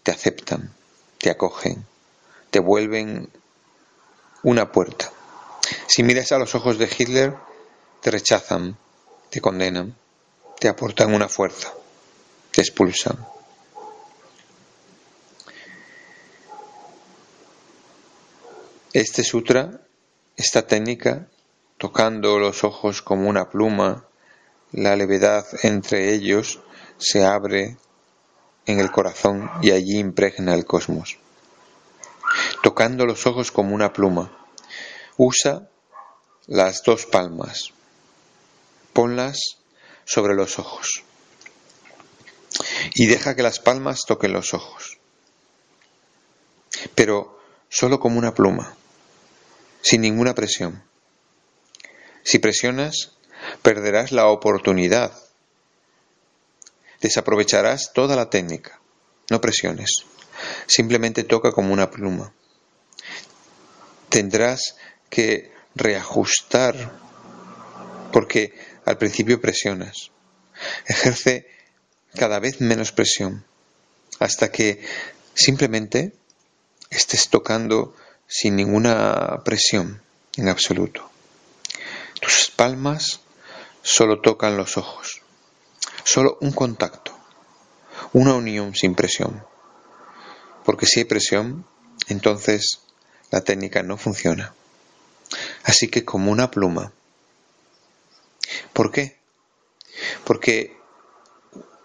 te 0.04 0.12
aceptan, 0.12 0.74
te 1.24 1.30
acogen, 1.30 1.86
te 2.51 2.60
vuelven 2.60 3.30
una 4.44 4.74
puerta. 4.74 5.10
Si 5.88 6.03
miras 6.03 6.34
a 6.34 6.38
los 6.38 6.53
ojos 6.53 6.77
de 6.77 6.89
Hitler, 6.98 7.34
te 8.01 8.12
rechazan, 8.12 8.77
te 9.30 9.39
condenan, 9.39 9.96
te 10.60 10.68
aportan 10.68 11.13
una 11.13 11.30
fuerza, 11.30 11.74
te 12.51 12.60
expulsan. 12.60 13.25
Este 18.92 19.24
sutra, 19.24 19.80
esta 20.36 20.68
técnica, 20.68 21.30
tocando 21.77 22.38
los 22.38 22.65
ojos 22.65 23.01
como 23.01 23.30
una 23.30 23.50
pluma, 23.50 24.06
la 24.74 24.98
levedad 24.98 25.46
entre 25.62 26.13
ellos 26.13 26.60
se 26.98 27.24
abre 27.24 27.77
en 28.65 28.79
el 28.79 28.91
corazón 28.91 29.50
y 29.62 29.72
allí 29.72 29.98
impregna 30.00 30.53
el 30.53 30.65
cosmos. 30.65 31.17
Tocando 32.62 33.05
los 33.05 33.27
ojos 33.27 33.51
como 33.51 33.75
una 33.75 33.93
pluma, 33.93 34.32
usa 35.17 35.70
las 36.48 36.84
dos 36.84 37.05
palmas, 37.05 37.70
ponlas 38.93 39.58
sobre 40.05 40.36
los 40.36 40.60
ojos 40.60 41.03
y 42.96 43.08
deja 43.08 43.36
que 43.36 43.43
las 43.43 43.60
palmas 43.60 44.01
toquen 44.08 44.34
los 44.34 44.53
ojos, 44.53 44.98
pero 46.96 47.39
solo 47.70 48.00
como 48.00 48.20
una 48.20 48.34
pluma, 48.34 48.75
sin 49.82 50.01
ninguna 50.01 50.36
presión. 50.36 50.84
Si 52.24 52.39
presionas, 52.39 53.12
perderás 53.62 54.12
la 54.12 54.27
oportunidad, 54.27 55.13
desaprovecharás 57.08 57.92
toda 57.94 58.16
la 58.16 58.30
técnica. 58.30 58.80
No 59.30 59.42
presiones, 59.42 59.92
simplemente 60.68 61.24
toca 61.24 61.52
como 61.52 61.74
una 61.74 61.90
pluma. 61.90 62.34
Tendrás 64.10 64.76
que 65.10 65.52
reajustar 65.76 67.00
porque 68.12 68.54
al 68.86 68.98
principio 68.98 69.42
presionas. 69.42 70.12
Ejerce 70.86 71.48
cada 72.16 72.40
vez 72.40 72.62
menos 72.62 72.92
presión 72.92 73.44
hasta 74.20 74.52
que 74.52 74.86
simplemente 75.34 76.14
estés 76.92 77.30
tocando 77.30 77.96
sin 78.28 78.56
ninguna 78.56 79.42
presión 79.44 80.02
en 80.38 80.50
absoluto. 80.50 81.10
Tus 82.22 82.52
palmas 82.56 83.22
solo 83.82 84.22
tocan 84.22 84.58
los 84.58 84.78
ojos, 84.78 85.23
solo 86.04 86.38
un 86.42 86.52
contacto, 86.52 87.18
una 88.14 88.36
unión 88.36 88.76
sin 88.76 88.96
presión. 88.96 89.46
Porque 90.66 90.86
si 90.86 91.02
hay 91.02 91.06
presión, 91.06 91.66
entonces 92.08 92.82
la 93.32 93.42
técnica 93.42 93.84
no 93.84 93.98
funciona. 93.98 94.54
Así 95.64 95.88
que 95.88 96.06
como 96.06 96.32
una 96.32 96.52
pluma. 96.52 96.94
¿Por 98.74 98.92
qué? 98.92 99.18
Porque 100.24 100.78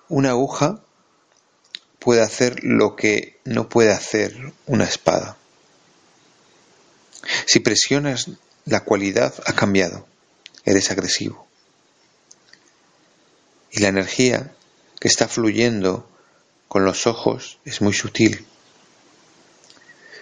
una 0.09 0.31
aguja 0.31 0.81
puede 1.99 2.23
hacer 2.23 2.63
lo 2.63 2.97
que 2.97 3.39
no 3.45 3.69
puede 3.69 3.93
hacer 3.93 4.53
una 4.67 4.85
espada. 4.85 5.37
Si 7.47 7.61
presionas, 7.61 8.31
la 8.65 8.85
cualidad 8.85 9.35
ha 9.47 9.53
cambiado. 9.55 10.07
Eres 10.65 10.91
agresivo. 10.91 11.48
Y 13.71 13.81
la 13.81 13.89
energía 13.89 14.53
que 15.01 15.09
está 15.09 15.29
fluyendo 15.29 16.09
con 16.69 16.85
los 16.85 17.07
ojos 17.07 17.59
es 17.65 17.81
muy 17.81 17.93
sutil. 17.93 18.47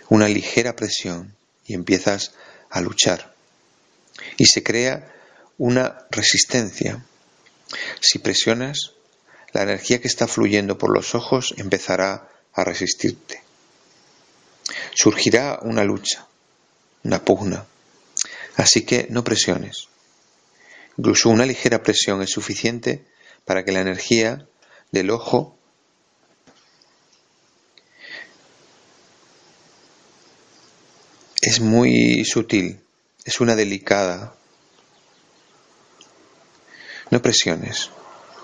Una 0.08 0.28
ligera 0.28 0.76
presión 0.76 1.34
y 1.66 1.74
empiezas 1.74 2.32
a 2.70 2.80
luchar. 2.80 3.34
Y 4.36 4.46
se 4.46 4.62
crea 4.62 5.12
una 5.58 6.06
resistencia. 6.10 7.04
Si 8.00 8.18
presionas, 8.18 8.92
la 9.52 9.62
energía 9.62 10.00
que 10.00 10.08
está 10.08 10.26
fluyendo 10.26 10.78
por 10.78 10.94
los 10.94 11.14
ojos 11.14 11.54
empezará 11.56 12.28
a 12.52 12.64
resistirte. 12.64 13.42
Surgirá 14.94 15.58
una 15.62 15.84
lucha, 15.84 16.26
una 17.02 17.24
pugna. 17.24 17.66
Así 18.56 18.82
que 18.82 19.06
no 19.10 19.24
presiones. 19.24 19.88
Incluso 20.96 21.28
una 21.28 21.44
ligera 21.44 21.82
presión 21.82 22.22
es 22.22 22.30
suficiente 22.30 23.04
para 23.46 23.64
que 23.64 23.72
la 23.72 23.80
energía 23.80 24.46
del 24.90 25.10
ojo 25.10 25.56
es 31.40 31.60
muy 31.60 32.24
sutil, 32.24 32.80
es 33.24 33.40
una 33.40 33.54
delicada. 33.54 34.34
No 37.10 37.22
presiones, 37.22 37.90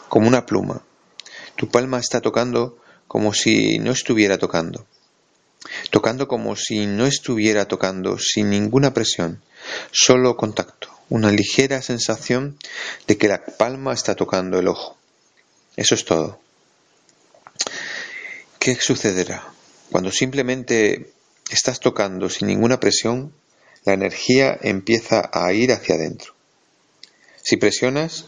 como 0.09 0.29
una 0.29 0.47
pluma. 0.47 0.83
Tu 1.57 1.69
palma 1.69 1.99
está 1.99 2.21
tocando 2.21 2.79
como 3.09 3.35
si 3.35 3.81
no 3.81 3.91
estuviera 3.91 4.38
tocando. 4.38 4.87
Tocando 5.91 6.29
como 6.29 6.55
si 6.55 6.87
no 6.87 7.07
estuviera 7.07 7.67
tocando, 7.67 8.19
sin 8.19 8.51
ninguna 8.51 8.95
presión, 8.95 9.43
solo 9.91 10.37
contacto, 10.37 10.62
una 11.12 11.31
ligera 11.31 11.83
sensación 11.83 12.57
de 13.07 13.18
que 13.18 13.29
la 13.29 13.44
palma 13.44 13.92
está 13.92 14.14
tocando 14.14 14.59
el 14.59 14.66
ojo. 14.66 14.96
Eso 15.77 15.94
es 15.94 16.07
todo. 16.07 16.40
¿Qué 18.59 18.77
sucederá? 18.77 19.46
Cuando 19.90 20.11
simplemente 20.11 21.12
estás 21.51 21.81
tocando 21.81 22.31
sin 22.31 22.48
ninguna 22.48 22.81
presión, 22.81 23.35
la 23.85 23.92
energía 23.92 24.59
empieza 24.62 25.29
a 25.31 25.53
ir 25.53 25.72
hacia 25.72 25.96
adentro. 25.96 26.35
Si 27.42 27.59
presionas, 27.59 28.25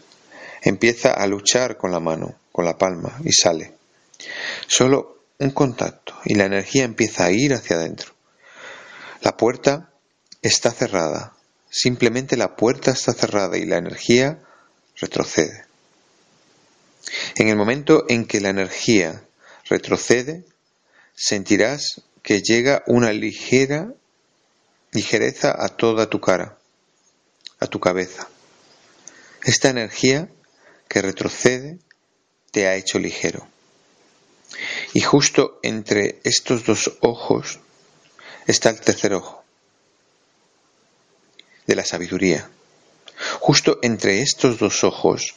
empieza 0.61 1.11
a 1.11 1.25
luchar 1.25 1.77
con 1.77 1.91
la 1.91 1.99
mano 1.99 2.35
con 2.51 2.65
la 2.65 2.77
palma 2.77 3.19
y 3.23 3.31
sale. 3.31 3.73
Solo 4.67 5.23
un 5.39 5.49
contacto 5.49 6.13
y 6.23 6.35
la 6.35 6.45
energía 6.45 6.83
empieza 6.83 7.25
a 7.25 7.31
ir 7.31 7.55
hacia 7.55 7.77
adentro. 7.77 8.13
La 9.21 9.37
puerta 9.37 9.89
está 10.43 10.69
cerrada. 10.69 11.34
Simplemente 11.77 12.37
la 12.37 12.55
puerta 12.55 12.91
está 12.91 13.11
cerrada 13.11 13.57
y 13.57 13.65
la 13.65 13.75
energía 13.75 14.39
retrocede. 14.95 15.65
En 17.35 17.49
el 17.49 17.57
momento 17.57 18.05
en 18.07 18.25
que 18.25 18.39
la 18.39 18.47
energía 18.47 19.25
retrocede, 19.65 20.45
sentirás 21.15 22.01
que 22.23 22.41
llega 22.41 22.81
una 22.87 23.11
ligera 23.11 23.91
ligereza 24.93 25.53
a 25.53 25.67
toda 25.67 26.09
tu 26.09 26.21
cara, 26.21 26.57
a 27.59 27.67
tu 27.67 27.81
cabeza. 27.81 28.29
Esta 29.43 29.67
energía 29.67 30.29
que 30.87 31.01
retrocede 31.01 31.79
te 32.51 32.67
ha 32.67 32.75
hecho 32.75 32.99
ligero. 32.99 33.49
Y 34.93 35.01
justo 35.01 35.59
entre 35.61 36.21
estos 36.23 36.63
dos 36.63 36.97
ojos 37.01 37.59
está 38.47 38.69
el 38.69 38.79
tercer 38.79 39.13
ojo 39.13 39.44
de 41.67 41.75
la 41.75 41.85
sabiduría. 41.85 42.49
Justo 43.39 43.79
entre 43.81 44.21
estos 44.21 44.59
dos 44.59 44.83
ojos 44.83 45.35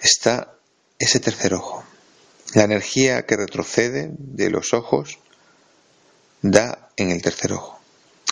está 0.00 0.54
ese 0.98 1.20
tercer 1.20 1.54
ojo. 1.54 1.84
La 2.54 2.64
energía 2.64 3.26
que 3.26 3.36
retrocede 3.36 4.10
de 4.18 4.50
los 4.50 4.72
ojos 4.72 5.18
da 6.42 6.90
en 6.96 7.10
el 7.10 7.22
tercer 7.22 7.52
ojo. 7.52 7.80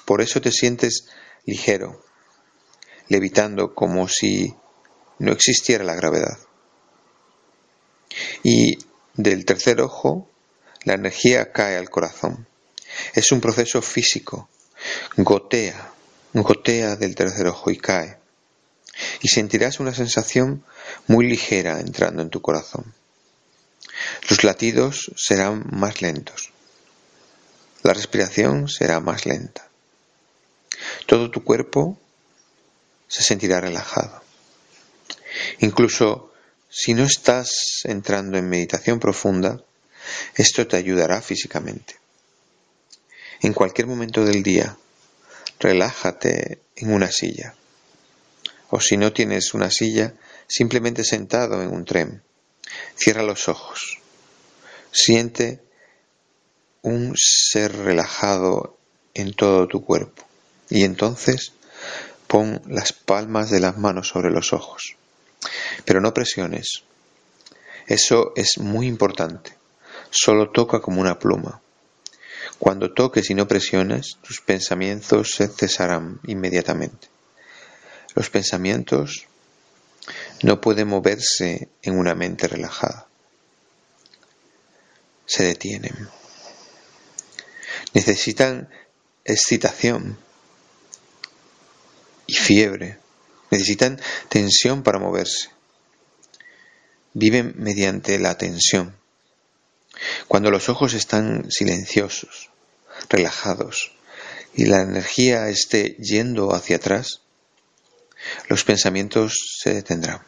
Por 0.04 0.22
eso 0.22 0.40
te 0.40 0.52
sientes 0.52 1.08
ligero, 1.44 2.02
levitando 3.08 3.74
como 3.74 4.08
si 4.08 4.54
no 5.18 5.32
existiera 5.32 5.84
la 5.84 5.94
gravedad. 5.94 6.38
Y 8.42 8.78
del 9.14 9.44
tercer 9.44 9.80
ojo, 9.80 10.28
la 10.84 10.94
energía 10.94 11.52
cae 11.52 11.76
al 11.76 11.90
corazón. 11.90 12.46
Es 13.14 13.32
un 13.32 13.40
proceso 13.40 13.82
físico. 13.82 14.48
Gotea, 15.16 15.92
gotea 16.42 16.96
del 16.96 17.14
tercer 17.14 17.46
ojo 17.46 17.70
y 17.70 17.78
cae. 17.78 18.18
Y 19.20 19.28
sentirás 19.28 19.80
una 19.80 19.94
sensación 19.94 20.64
muy 21.06 21.26
ligera 21.26 21.80
entrando 21.80 22.22
en 22.22 22.30
tu 22.30 22.40
corazón. 22.40 22.94
Los 24.28 24.44
latidos 24.44 25.12
serán 25.16 25.64
más 25.70 26.02
lentos. 26.02 26.50
La 27.82 27.92
respiración 27.92 28.68
será 28.68 29.00
más 29.00 29.26
lenta. 29.26 29.68
Todo 31.06 31.30
tu 31.30 31.44
cuerpo 31.44 31.98
se 33.08 33.22
sentirá 33.22 33.60
relajado. 33.60 34.22
Incluso 35.60 36.32
si 36.68 36.94
no 36.94 37.04
estás 37.04 37.82
entrando 37.84 38.38
en 38.38 38.48
meditación 38.48 38.98
profunda, 38.98 39.62
esto 40.34 40.66
te 40.66 40.76
ayudará 40.76 41.22
físicamente. 41.22 41.96
En 43.40 43.52
cualquier 43.52 43.86
momento 43.86 44.24
del 44.24 44.42
día, 44.42 44.76
relájate 45.58 46.60
en 46.76 46.92
una 46.92 47.10
silla. 47.10 47.54
O 48.70 48.80
si 48.80 48.96
no 48.96 49.12
tienes 49.12 49.54
una 49.54 49.70
silla, 49.70 50.14
simplemente 50.48 51.04
sentado 51.04 51.62
en 51.62 51.72
un 51.72 51.84
tren. 51.84 52.22
Cierra 52.96 53.22
los 53.22 53.48
ojos. 53.48 53.98
Siente 54.90 55.60
un 56.82 57.14
ser 57.16 57.76
relajado 57.76 58.76
en 59.14 59.32
todo 59.34 59.66
tu 59.66 59.84
cuerpo. 59.84 60.24
Y 60.68 60.84
entonces 60.84 61.52
pon 62.26 62.60
las 62.66 62.92
palmas 62.92 63.50
de 63.50 63.60
las 63.60 63.78
manos 63.78 64.08
sobre 64.08 64.30
los 64.30 64.52
ojos. 64.52 64.96
Pero 65.84 66.00
no 66.00 66.12
presiones. 66.12 66.82
Eso 67.86 68.32
es 68.34 68.58
muy 68.58 68.86
importante. 68.86 69.56
Solo 70.10 70.50
toca 70.50 70.80
como 70.80 71.00
una 71.00 71.18
pluma. 71.18 71.60
Cuando 72.58 72.92
toques 72.92 73.30
y 73.30 73.34
no 73.34 73.46
presiones, 73.46 74.18
tus 74.22 74.40
pensamientos 74.40 75.32
se 75.32 75.48
cesarán 75.48 76.20
inmediatamente. 76.26 77.08
Los 78.14 78.30
pensamientos 78.30 79.26
no 80.42 80.60
pueden 80.60 80.88
moverse 80.88 81.68
en 81.82 81.98
una 81.98 82.14
mente 82.14 82.48
relajada. 82.48 83.08
Se 85.26 85.44
detienen. 85.44 86.08
Necesitan 87.92 88.70
excitación 89.24 90.18
y 92.26 92.34
fiebre. 92.34 92.98
Necesitan 93.50 94.00
tensión 94.28 94.82
para 94.82 94.98
moverse. 94.98 95.50
Viven 97.12 97.54
mediante 97.56 98.18
la 98.18 98.36
tensión. 98.36 98.96
Cuando 100.28 100.50
los 100.50 100.68
ojos 100.68 100.94
están 100.94 101.50
silenciosos, 101.50 102.50
relajados, 103.08 103.92
y 104.54 104.64
la 104.66 104.82
energía 104.82 105.48
esté 105.48 105.96
yendo 105.96 106.54
hacia 106.54 106.76
atrás, 106.76 107.20
los 108.48 108.64
pensamientos 108.64 109.34
se 109.62 109.74
detendrán. 109.74 110.22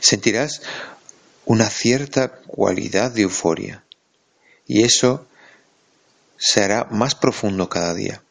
Sentirás 0.00 0.62
una 1.44 1.68
cierta 1.68 2.40
cualidad 2.46 3.10
de 3.10 3.22
euforia 3.22 3.84
y 4.66 4.82
eso 4.84 5.26
será 6.36 6.84
más 6.84 7.14
profundo 7.14 7.68
cada 7.68 7.94
día. 7.94 8.22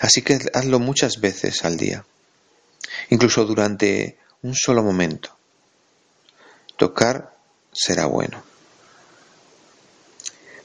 Así 0.00 0.22
que 0.22 0.38
hazlo 0.54 0.78
muchas 0.78 1.20
veces 1.20 1.64
al 1.64 1.76
día, 1.76 2.04
incluso 3.10 3.44
durante 3.44 4.18
un 4.42 4.54
solo 4.54 4.82
momento. 4.82 5.36
Tocar 6.76 7.35
será 7.76 8.06
bueno. 8.06 8.42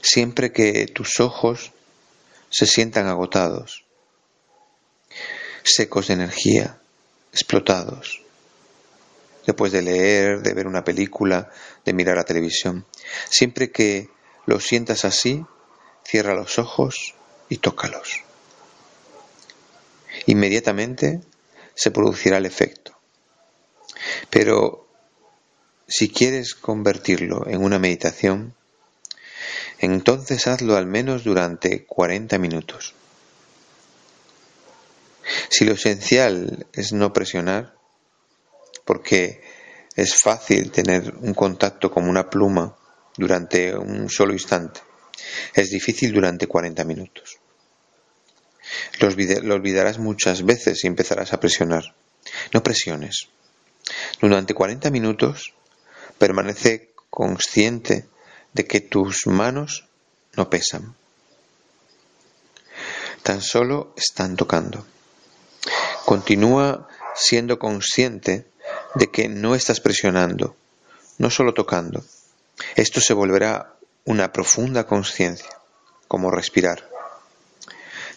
Siempre 0.00 0.52
que 0.52 0.86
tus 0.86 1.20
ojos 1.20 1.72
se 2.50 2.66
sientan 2.66 3.06
agotados, 3.06 3.84
secos 5.62 6.08
de 6.08 6.14
energía, 6.14 6.80
explotados, 7.32 8.22
después 9.46 9.72
de 9.72 9.82
leer, 9.82 10.42
de 10.42 10.54
ver 10.54 10.66
una 10.66 10.84
película, 10.84 11.50
de 11.84 11.92
mirar 11.92 12.16
la 12.16 12.24
televisión. 12.24 12.86
Siempre 13.30 13.70
que 13.70 14.08
lo 14.46 14.58
sientas 14.58 15.04
así, 15.04 15.44
cierra 16.04 16.34
los 16.34 16.58
ojos 16.58 17.14
y 17.48 17.58
tócalos. 17.58 18.22
Inmediatamente 20.26 21.20
se 21.74 21.90
producirá 21.90 22.38
el 22.38 22.46
efecto. 22.46 22.98
Pero 24.30 24.88
si 25.92 26.08
quieres 26.08 26.54
convertirlo 26.54 27.46
en 27.46 27.62
una 27.62 27.78
meditación, 27.78 28.54
entonces 29.78 30.46
hazlo 30.46 30.76
al 30.76 30.86
menos 30.86 31.22
durante 31.22 31.84
40 31.84 32.38
minutos. 32.38 32.94
Si 35.50 35.66
lo 35.66 35.74
esencial 35.74 36.66
es 36.72 36.94
no 36.94 37.12
presionar, 37.12 37.74
porque 38.86 39.42
es 39.94 40.18
fácil 40.18 40.70
tener 40.70 41.14
un 41.20 41.34
contacto 41.34 41.90
como 41.90 42.08
una 42.08 42.30
pluma 42.30 42.74
durante 43.18 43.76
un 43.76 44.08
solo 44.08 44.32
instante, 44.32 44.80
es 45.52 45.68
difícil 45.68 46.14
durante 46.14 46.46
40 46.46 46.84
minutos. 46.84 47.36
Lo, 48.98 49.08
olvidarás 49.54 49.98
muchas 49.98 50.42
veces 50.42 50.84
y 50.84 50.86
empezarás 50.86 51.34
a 51.34 51.40
presionar. 51.40 51.94
No 52.54 52.62
presiones. 52.62 53.28
Durante 54.22 54.54
40 54.54 54.90
minutos 54.90 55.52
permanece 56.22 56.94
consciente 57.10 58.06
de 58.52 58.64
que 58.64 58.78
tus 58.78 59.26
manos 59.26 59.88
no 60.36 60.48
pesan. 60.48 60.94
Tan 63.24 63.42
solo 63.42 63.92
están 63.96 64.36
tocando. 64.36 64.86
Continúa 66.04 66.86
siendo 67.16 67.58
consciente 67.58 68.46
de 68.94 69.10
que 69.10 69.28
no 69.28 69.56
estás 69.56 69.80
presionando, 69.80 70.54
no 71.18 71.28
solo 71.28 71.54
tocando. 71.54 72.04
Esto 72.76 73.00
se 73.00 73.14
volverá 73.14 73.74
una 74.04 74.32
profunda 74.32 74.86
conciencia, 74.86 75.50
como 76.06 76.30
respirar. 76.30 76.88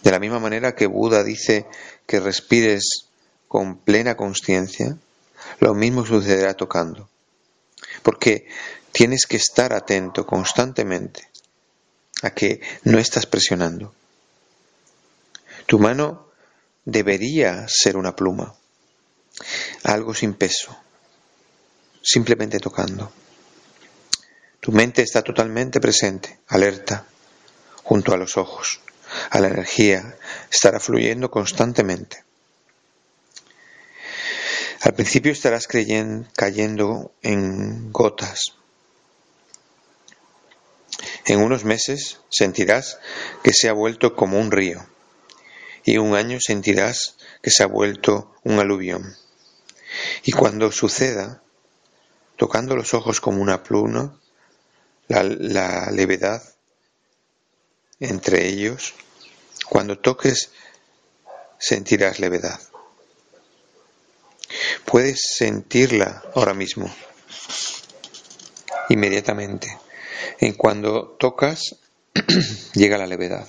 De 0.04 0.12
la 0.12 0.20
misma 0.20 0.38
manera 0.38 0.76
que 0.76 0.86
Buda 0.86 1.24
dice 1.24 1.65
que 2.06 2.20
respires 2.20 3.08
con 3.48 3.80
plena 3.80 4.15
conciencia, 4.15 4.96
lo 5.60 5.74
mismo 5.74 6.06
sucederá 6.06 6.54
tocando. 6.54 7.10
Porque 8.06 8.48
tienes 8.91 9.26
que 9.26 9.38
estar 9.38 9.74
atento 9.74 10.28
constantemente 10.28 11.28
a 12.22 12.30
que 12.30 12.62
no 12.84 13.00
estás 13.00 13.26
presionando. 13.26 13.96
Tu 15.65 15.80
mano 15.80 16.30
debería 16.86 17.65
ser 17.68 17.98
una 17.98 18.15
pluma, 18.15 18.54
algo 19.82 20.13
sin 20.13 20.36
peso, 20.36 20.78
simplemente 22.04 22.60
tocando. 22.60 23.12
Tu 24.60 24.72
mente 24.72 25.02
está 25.02 25.24
totalmente 25.24 25.80
presente, 25.80 26.41
alerta, 26.48 27.08
junto 27.82 28.13
a 28.13 28.18
los 28.18 28.38
ojos, 28.38 28.82
a 29.32 29.39
la 29.39 29.48
energía, 29.48 30.15
estará 30.52 30.80
fluyendo 30.80 31.32
constantemente. 31.32 32.24
Al 34.86 34.93
principio 34.93 35.32
estarás 35.32 35.67
creyendo, 35.67 36.30
cayendo 36.36 37.12
en 37.24 37.91
gotas. 37.91 38.54
En 41.26 41.39
unos 41.39 41.63
meses 41.63 42.19
sentirás 42.30 43.00
que 43.43 43.52
se 43.52 43.67
ha 43.67 43.74
vuelto 43.74 44.15
como 44.15 44.38
un 44.39 44.52
río 44.52 44.86
y 45.86 45.98
un 45.98 46.13
año 46.13 46.38
sentirás 46.39 47.17
que 47.41 47.50
se 47.50 47.63
ha 47.63 47.65
vuelto 47.65 48.36
un 48.43 48.60
aluvión. 48.60 49.17
Y 50.24 50.34
cuando 50.34 50.71
suceda, 50.71 51.41
tocando 52.38 52.76
los 52.76 52.93
ojos 52.93 53.19
como 53.19 53.41
una 53.41 53.63
pluma, 53.63 54.21
la, 55.08 55.24
la 55.24 55.89
levedad 55.89 56.43
entre 58.00 58.48
ellos, 58.48 58.93
cuando 59.67 59.98
toques 59.98 60.52
sentirás 61.58 62.19
levedad. 62.19 62.60
Puedes 64.86 65.22
sentirla 65.38 66.24
ahora 66.36 66.54
mismo, 66.54 66.94
inmediatamente. 68.89 69.78
En 70.39 70.54
cuando 70.54 71.15
tocas, 71.20 71.76
llega 72.74 72.98
la 72.98 73.08
levedad. 73.08 73.48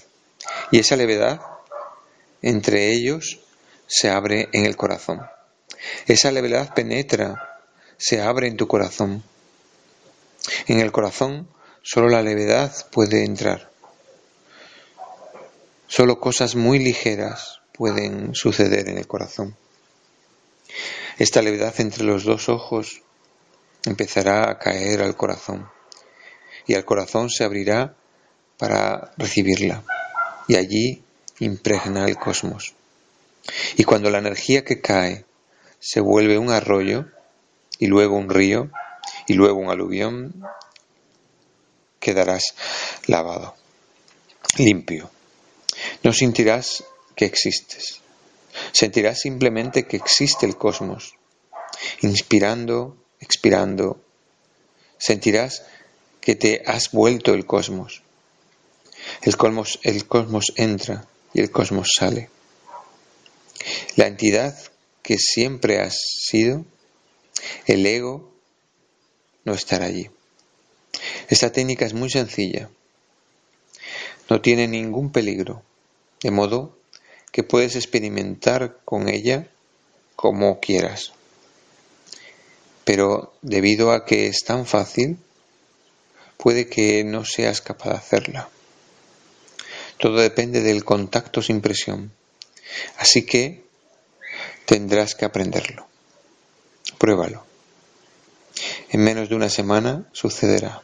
Y 0.71 0.79
esa 0.79 0.97
levedad 0.97 1.41
entre 2.43 2.93
ellos 2.93 3.41
se 3.87 4.11
abre 4.11 4.49
en 4.53 4.67
el 4.67 4.77
corazón. 4.77 5.21
Esa 6.07 6.31
levedad 6.31 6.75
penetra, 6.75 7.61
se 7.97 8.21
abre 8.21 8.49
en 8.49 8.57
tu 8.57 8.67
corazón. 8.67 9.23
En 10.67 10.81
el 10.81 10.93
corazón 10.93 11.49
solo 11.83 12.09
la 12.09 12.23
levedad 12.23 12.73
puede 12.91 13.25
entrar. 13.25 13.71
Solo 15.89 16.21
cosas 16.21 16.57
muy 16.57 16.79
ligeras 16.79 17.61
pueden 17.73 18.35
suceder 18.35 18.89
en 18.89 18.99
el 18.99 19.07
corazón. 19.07 19.57
Esta 21.19 21.43
levedad 21.43 21.75
entre 21.79 22.05
los 22.05 22.25
dos 22.25 22.49
ojos 22.49 23.03
empezará 23.85 24.51
a 24.51 24.59
caer 24.59 25.03
al 25.03 25.17
corazón 25.17 25.69
y 26.67 26.75
el 26.75 26.85
corazón 26.85 27.31
se 27.31 27.45
abrirá 27.45 27.95
para 28.59 29.13
recibirla 29.17 29.85
y 30.49 30.57
allí 30.57 31.03
impregna 31.39 32.07
el 32.07 32.17
cosmos. 32.17 32.75
Y 33.77 33.85
cuando 33.85 34.11
la 34.11 34.19
energía 34.19 34.65
que 34.65 34.81
cae 34.81 35.25
se 35.79 36.01
vuelve 36.01 36.39
un 36.39 36.51
arroyo 36.51 37.07
y 37.79 37.87
luego 37.87 38.17
un 38.17 38.31
río 38.31 38.71
y 39.27 39.35
luego 39.35 39.59
un 39.59 39.71
aluvión, 39.71 40.35
quedarás 42.01 42.55
lavado, 43.07 43.55
limpio. 44.59 45.11
No 46.03 46.13
sentirás 46.13 46.85
que 47.15 47.27
existes. 47.27 48.01
Sentirás 48.77 49.21
simplemente 49.21 49.87
que 49.87 49.97
existe 49.97 50.45
el 50.45 50.59
cosmos. 50.59 51.15
Inspirando, 52.03 52.95
expirando, 53.21 53.99
sentirás 54.99 55.65
que 56.21 56.35
te 56.35 56.63
has 56.67 56.91
vuelto 56.91 57.33
el 57.33 57.47
cosmos. 57.47 58.03
El 59.23 59.39
cosmos, 59.39 59.79
el 59.83 60.07
cosmos 60.07 60.53
entra 60.57 61.07
y 61.33 61.41
el 61.41 61.51
cosmos 61.51 61.89
sale. 61.97 62.29
La 63.95 64.09
entidad 64.09 64.55
que 65.03 65.17
siempre 65.17 65.81
has 65.81 65.97
sido, 65.97 66.67
el 67.65 67.87
ego, 67.87 68.31
no 69.47 69.55
estará 69.55 69.87
allí. 69.87 70.11
Esta 71.31 71.51
técnica 71.51 71.87
es 71.87 71.95
muy 71.95 72.11
sencilla. 72.11 72.69
No 74.29 74.43
tiene 74.43 74.69
ningún 74.69 75.13
peligro, 75.13 75.63
de 76.21 76.31
modo 76.31 76.76
que 77.37 77.43
puedes 77.43 77.77
experimentar 77.77 78.79
con 78.87 79.11
ella 79.11 79.47
como 80.17 80.59
quieras. 80.59 81.13
Pero 82.87 83.35
debido 83.43 83.93
a 83.93 84.07
que 84.07 84.27
es 84.27 84.43
tan 84.43 84.65
fácil, 84.65 85.19
puede 86.39 86.67
que 86.67 87.05
no 87.05 87.27
seas 87.27 87.61
capaz 87.61 87.91
de 87.91 87.97
hacerla. 87.97 88.49
Todo 89.99 90.17
depende 90.17 90.63
del 90.63 90.83
contacto 90.83 91.43
sin 91.43 91.61
presión. 91.61 92.11
Así 92.97 93.27
que 93.27 93.67
tendrás 94.65 95.15
que 95.15 95.27
aprenderlo. 95.27 95.87
Pruébalo. 96.97 97.45
En 98.89 99.05
menos 99.05 99.29
de 99.29 99.35
una 99.35 99.51
semana 99.51 100.09
sucederá. 100.13 100.81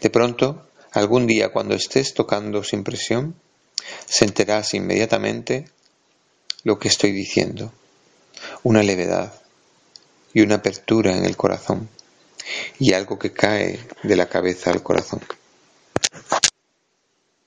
De 0.00 0.08
pronto, 0.08 0.66
algún 0.90 1.26
día 1.26 1.52
cuando 1.52 1.74
estés 1.74 2.14
tocando 2.14 2.64
sin 2.64 2.82
presión, 2.82 3.36
sentirás 4.06 4.74
inmediatamente 4.74 5.68
lo 6.64 6.78
que 6.78 6.88
estoy 6.88 7.12
diciendo, 7.12 7.72
una 8.62 8.82
levedad 8.82 9.32
y 10.32 10.42
una 10.42 10.56
apertura 10.56 11.16
en 11.16 11.24
el 11.24 11.36
corazón 11.36 11.88
y 12.78 12.92
algo 12.92 13.18
que 13.18 13.32
cae 13.32 13.80
de 14.02 14.16
la 14.16 14.28
cabeza 14.28 14.70
al 14.70 14.82
corazón. 14.82 15.20